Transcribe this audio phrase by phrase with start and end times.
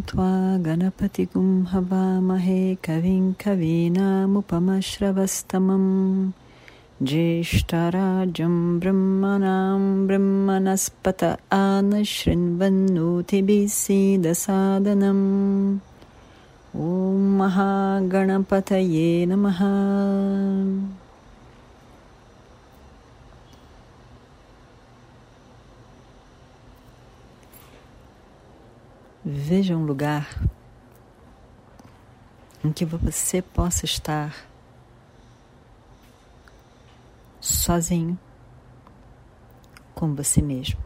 [0.00, 6.30] त्वा गणपतिगुं हवामहे कविं कवीनामुपमश्रवस्तमम्
[7.02, 15.78] ज्येष्ठराजं ब्रह्मणां ब्रह्मनस्पत आनशृण्वन्नूतिभिः सीदसादनम्।
[16.76, 19.60] ॐ महागणपतये नमः।
[29.26, 30.28] Veja um lugar
[32.62, 34.36] em que você possa estar
[37.40, 38.18] sozinho
[39.94, 40.78] com você mesmo.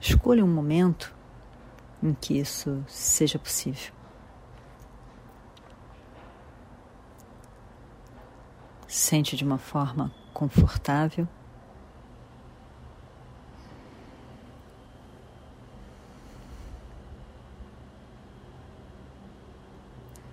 [0.00, 1.14] Escolha um momento
[2.02, 3.92] em que isso seja possível.
[8.88, 11.28] Sente de uma forma confortável.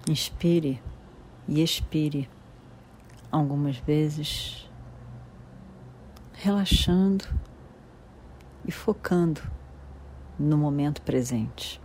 [0.09, 0.81] Inspire
[1.47, 2.27] e expire
[3.31, 4.69] algumas vezes,
[6.33, 7.23] relaxando
[8.65, 9.41] e focando
[10.37, 11.79] no momento presente.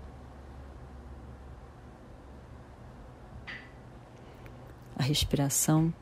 [4.98, 5.92] A respiração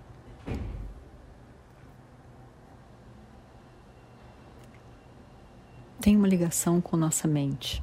[6.05, 7.83] tem uma ligação com nossa mente,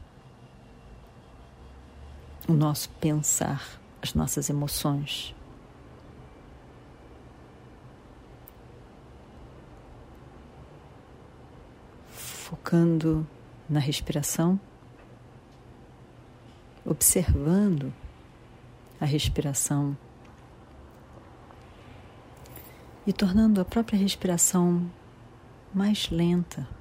[2.48, 5.34] o nosso pensar, as nossas emoções.
[12.12, 13.26] Focando
[13.68, 14.60] na respiração,
[16.86, 17.92] observando
[19.00, 19.98] a respiração
[23.08, 24.88] e tornando a própria respiração
[25.74, 26.81] mais lenta.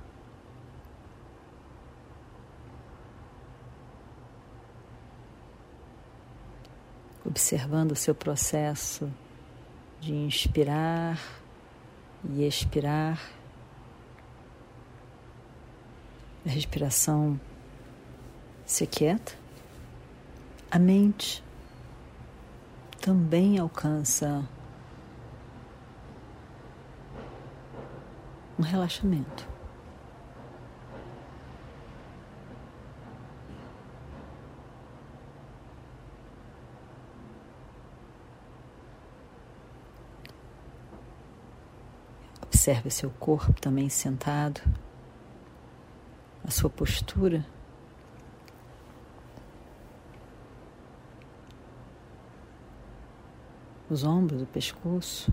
[7.30, 9.08] Observando o seu processo
[10.00, 11.16] de inspirar
[12.28, 13.20] e expirar.
[16.44, 17.38] A respiração
[18.66, 19.34] se quieta,
[20.70, 21.44] a mente
[23.00, 24.42] também alcança
[28.58, 29.49] um relaxamento.
[42.60, 44.60] Observe seu corpo também sentado,
[46.44, 47.42] a sua postura.
[53.88, 55.32] Os ombros, o pescoço,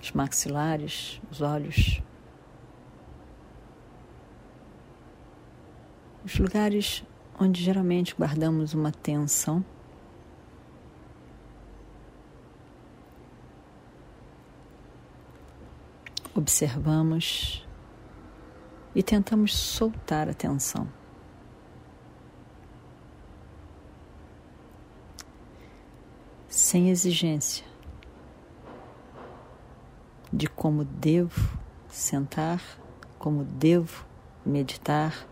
[0.00, 2.00] os maxilares, os olhos.
[6.24, 7.04] Os lugares
[7.38, 9.62] onde geralmente guardamos uma tensão.
[16.38, 17.66] Observamos
[18.94, 20.88] e tentamos soltar a tensão.
[26.48, 27.66] Sem exigência
[30.32, 32.62] de como devo sentar,
[33.18, 34.06] como devo
[34.46, 35.26] meditar,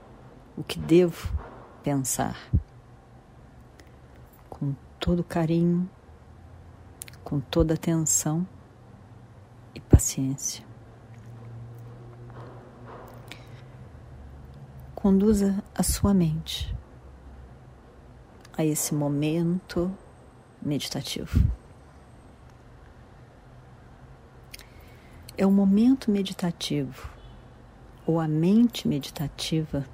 [0.56, 1.32] o que devo
[1.84, 2.36] pensar.
[4.50, 5.88] Com todo carinho,
[7.22, 8.46] com toda atenção
[9.72, 10.65] e paciência.
[15.06, 16.76] Conduza a sua mente
[18.58, 19.96] a esse momento
[20.60, 21.48] meditativo.
[25.38, 27.08] É o momento meditativo
[28.04, 29.86] ou a mente meditativa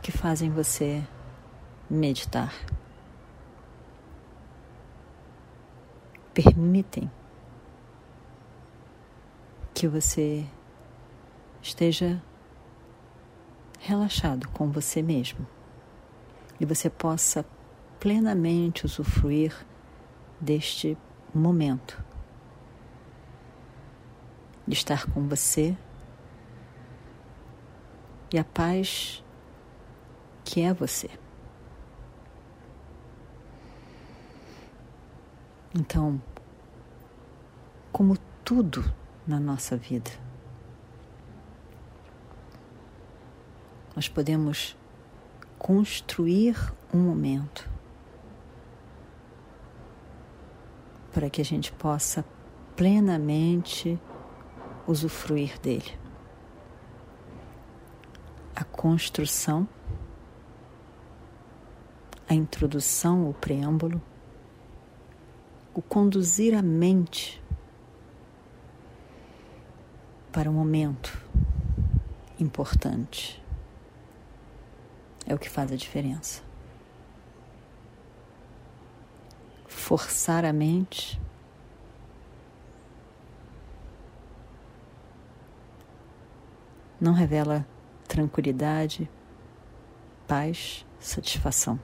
[0.00, 1.04] que fazem você
[1.90, 2.54] meditar.
[6.32, 7.10] Permitem
[9.74, 10.46] que você
[11.60, 12.22] esteja
[13.86, 15.46] relaxado com você mesmo
[16.58, 17.46] e você possa
[18.00, 19.54] plenamente usufruir
[20.40, 20.98] deste
[21.32, 22.04] momento
[24.66, 25.76] de estar com você
[28.32, 29.22] e a paz
[30.44, 31.08] que é você.
[35.72, 36.20] Então,
[37.92, 38.84] como tudo
[39.26, 40.10] na nossa vida,
[43.96, 44.76] nós podemos
[45.58, 46.54] construir
[46.92, 47.66] um momento
[51.10, 52.22] para que a gente possa
[52.76, 53.98] plenamente
[54.86, 55.98] usufruir dele.
[58.54, 59.66] A construção,
[62.28, 64.02] a introdução, o preâmbulo,
[65.72, 67.42] o conduzir a mente
[70.30, 71.18] para um momento
[72.38, 73.45] importante
[75.26, 76.42] é o que faz a diferença.
[79.66, 81.20] Forçar a mente
[87.00, 87.66] não revela
[88.08, 89.10] tranquilidade,
[90.26, 91.78] paz, satisfação.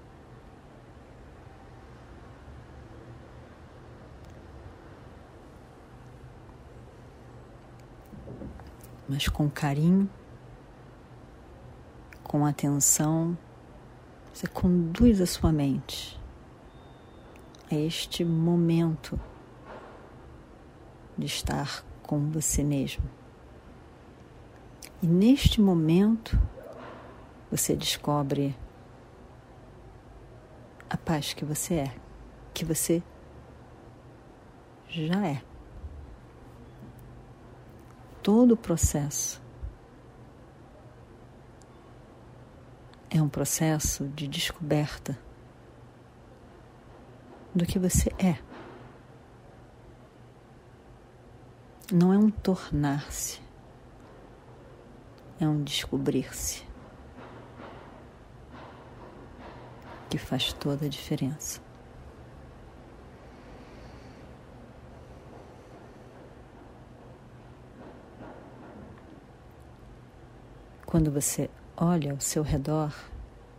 [9.09, 10.09] Mas com carinho,
[12.33, 13.37] com atenção,
[14.33, 16.19] você conduz a sua mente
[17.71, 19.21] a este momento
[21.19, 23.05] de estar com você mesmo.
[25.03, 26.41] E neste momento,
[27.51, 28.57] você descobre
[30.89, 31.95] a paz que você é,
[32.55, 33.03] que você
[34.89, 35.43] já é.
[38.23, 39.42] Todo o processo
[43.15, 45.19] é um processo de descoberta
[47.55, 48.39] do que você é.
[51.93, 53.43] Não é um tornar-se
[55.39, 56.63] é um descobrir-se
[60.09, 61.61] que faz toda a diferença.
[70.87, 71.51] Quando você
[71.85, 72.95] olha ao seu redor,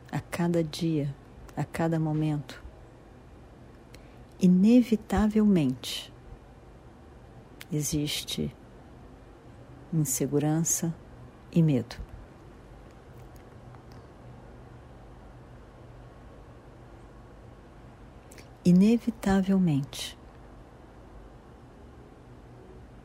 [0.09, 1.13] a cada dia,
[1.57, 2.63] a cada momento,
[4.39, 6.13] inevitavelmente
[7.69, 8.55] existe
[9.91, 10.93] insegurança,
[11.51, 11.95] e medo.
[18.65, 20.17] Inevitavelmente,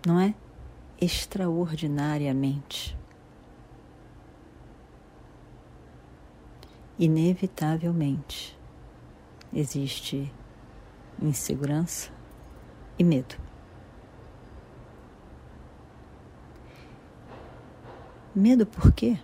[0.06, 0.34] não é?
[1.00, 2.97] Extraordinariamente.
[6.98, 8.58] Inevitavelmente
[9.52, 10.32] existe
[11.22, 12.10] insegurança
[12.98, 13.36] e medo.
[18.34, 19.16] Medo por quê?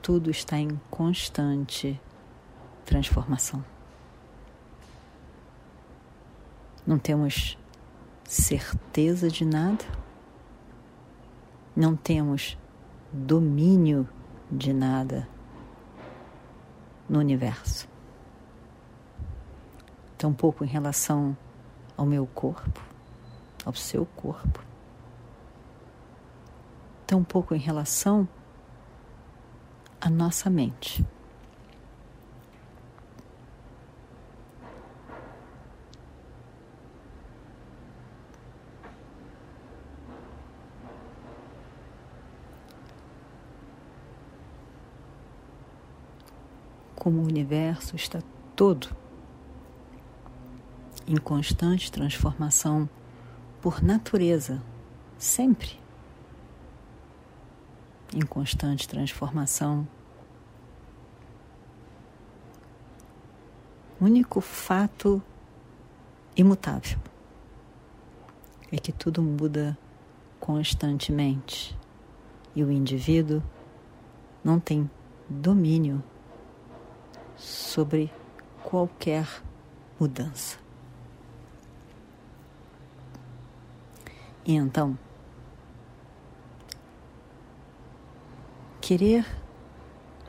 [0.00, 2.00] Tudo está em constante
[2.86, 3.62] transformação.
[6.86, 7.58] Não temos
[8.24, 9.84] certeza de nada,
[11.76, 12.56] não temos
[13.12, 14.08] domínio
[14.50, 15.28] de nada
[17.08, 17.88] no universo.
[20.16, 21.36] Tampouco em relação
[21.96, 22.80] ao meu corpo,
[23.64, 24.68] ao seu corpo
[27.08, 28.28] tão pouco em relação
[29.98, 31.02] à nossa mente.
[46.98, 48.20] Como o universo está
[48.56, 48.88] todo
[51.06, 52.88] em constante transformação
[53.62, 54.60] por natureza,
[55.16, 55.78] sempre
[58.12, 59.86] em constante transformação.
[64.00, 65.22] Único fato
[66.36, 66.98] imutável
[68.72, 69.78] é que tudo muda
[70.40, 71.78] constantemente
[72.56, 73.40] e o indivíduo
[74.42, 74.90] não tem
[75.28, 76.02] domínio
[77.38, 78.12] sobre
[78.62, 79.26] qualquer
[79.98, 80.58] mudança.
[84.44, 84.98] E então,
[88.80, 89.24] querer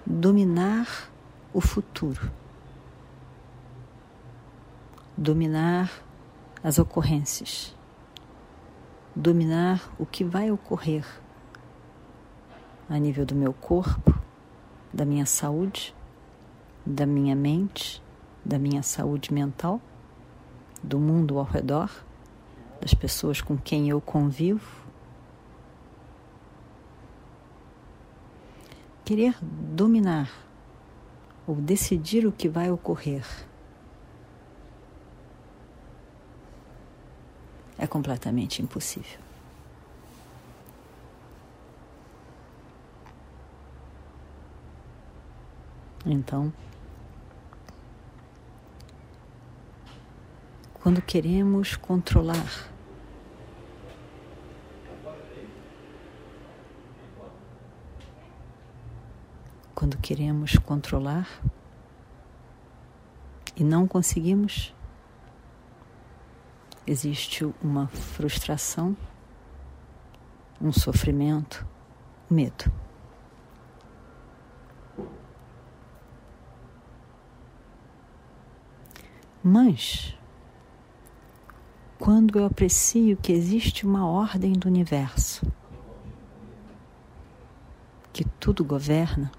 [0.06, 1.10] dominar
[1.54, 2.32] o futuro,
[5.16, 5.92] dominar
[6.64, 7.76] as ocorrências,
[9.16, 11.06] dominar o que vai ocorrer
[12.90, 14.20] a nível do meu corpo,
[14.94, 15.96] da minha saúde,
[16.90, 18.02] da minha mente,
[18.44, 19.80] da minha saúde mental,
[20.82, 21.92] do mundo ao redor,
[22.82, 24.88] das pessoas com quem eu convivo,
[29.06, 30.32] querer dominar
[31.46, 33.26] ou decidir o que vai ocorrer
[37.78, 39.20] é completamente impossível.
[46.06, 46.52] Então,
[50.82, 52.70] quando queremos controlar
[59.80, 61.26] quando queremos controlar
[63.56, 64.76] e não conseguimos,
[66.86, 68.96] existe uma frustração,
[70.62, 71.66] um sofrimento,
[72.30, 72.70] medo.
[79.42, 80.14] Mas,
[82.10, 85.46] quando eu aprecio que existe uma ordem do universo,
[88.12, 89.32] que tudo governa,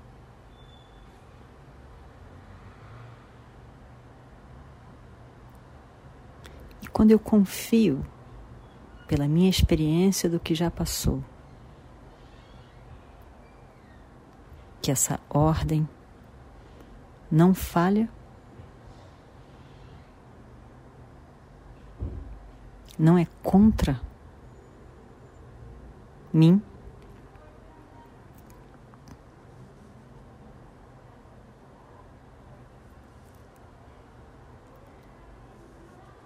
[6.92, 8.06] quando eu confio
[9.08, 11.24] pela minha experiência do que já passou,
[14.80, 15.88] que essa ordem
[17.28, 18.08] não falha,
[23.00, 23.98] não é contra
[26.30, 26.62] mim,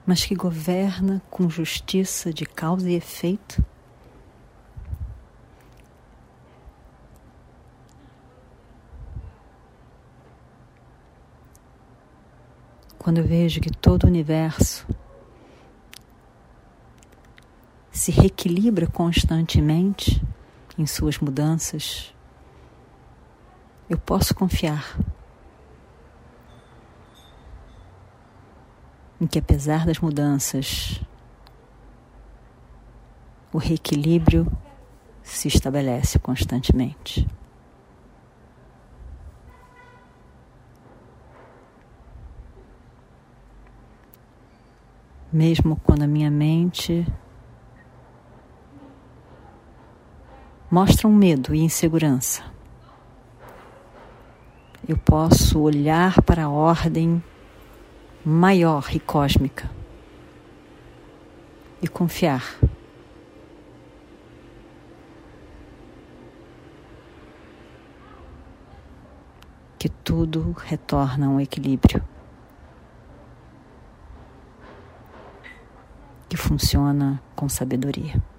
[0.05, 3.65] mas que governa com justiça de causa e efeito.
[12.99, 14.85] Quando eu vejo que todo o universo
[18.05, 20.23] se reequilibra constantemente
[20.77, 22.15] em suas mudanças,
[23.89, 24.99] eu posso confiar
[29.19, 31.01] em que, apesar das mudanças,
[33.51, 34.53] o reequilíbrio
[35.23, 37.27] se estabelece constantemente.
[45.33, 47.11] Mesmo quando a minha mente
[50.75, 52.43] mostra um medo e insegurança,
[54.89, 57.23] eu posso olhar para a ordem
[58.25, 59.71] maior e cósmica
[61.81, 62.59] e confiar.
[69.79, 72.03] Que tudo retorna a um equilíbrio
[76.29, 78.34] que funciona com sabedoria.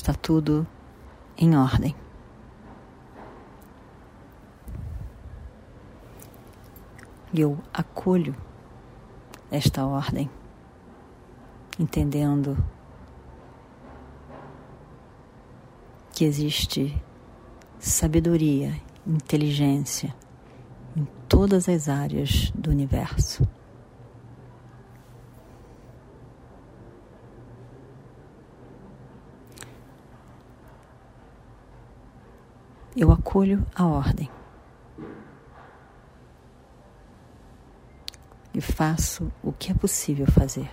[0.00, 0.66] Está tudo
[1.36, 1.94] em ordem.
[7.34, 8.34] E eu acolho
[9.50, 10.30] esta ordem,
[11.78, 12.56] entendendo
[16.14, 16.98] que existe
[17.78, 18.72] sabedoria,
[19.06, 20.16] inteligência
[20.96, 23.46] em todas as áreas do universo.
[32.96, 34.28] Eu acolho a ordem.
[38.54, 40.68] e faço o que é possível fazer.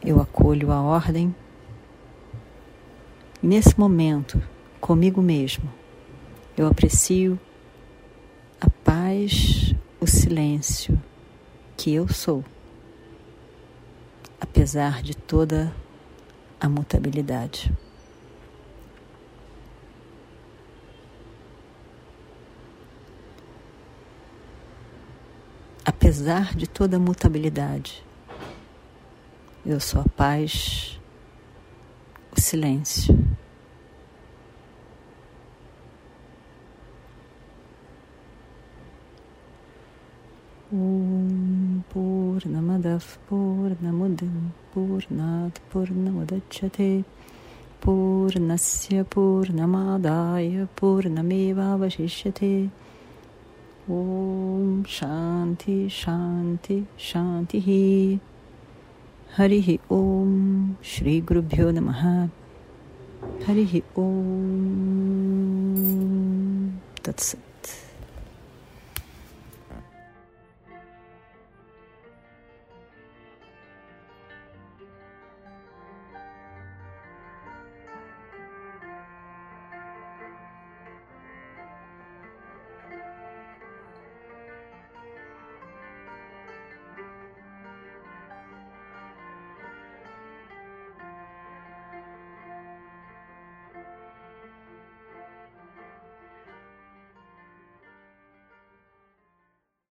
[0.00, 1.34] Eu acolho a ordem
[3.48, 4.42] nesse momento,
[4.78, 5.72] comigo mesmo,
[6.54, 7.40] eu aprecio
[8.60, 11.00] a paz, o silêncio
[11.74, 12.44] que eu sou,
[14.38, 15.74] apesar de toda
[16.60, 17.72] a mutabilidade.
[25.86, 28.04] Apesar de toda a mutabilidade,
[29.64, 30.97] eu sou a paz,
[32.31, 33.13] o silêncio.
[40.73, 44.35] ॐ पूर्णमदः पूर्णमुदं
[44.73, 46.91] पूर्णात् पूर्णमुदच्छते
[47.83, 52.53] पूर्णस्य पूर्णमादाय पूर्णमेवावशिष्यते
[53.85, 58.17] Om Shanti Shanti Shanti
[59.35, 60.56] Harihi Om
[60.92, 62.02] श्रीगुरुभ्यो नमः
[63.46, 64.08] हरिः ॐ
[67.04, 67.47] तत्सत्